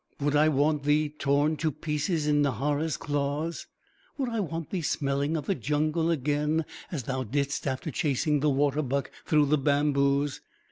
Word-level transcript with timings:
"Would 0.19 0.35
I 0.35 0.49
want 0.49 0.81
thee 0.81 1.09
torn 1.09 1.57
to 1.57 1.71
pieces 1.71 2.25
in 2.25 2.41
Nahara's 2.41 2.97
claws? 2.97 3.67
Would 4.17 4.29
I 4.29 4.39
want 4.39 4.71
thee 4.71 4.81
smelling 4.81 5.37
of 5.37 5.45
the 5.45 5.53
jungle 5.53 6.09
again, 6.09 6.65
as 6.91 7.03
thou 7.03 7.23
didst 7.23 7.67
after 7.67 7.91
chasing 7.91 8.39
the 8.39 8.49
water 8.49 8.81
buck 8.81 9.11
through 9.27 9.45
the 9.45 9.59
bamboos? 9.59 10.41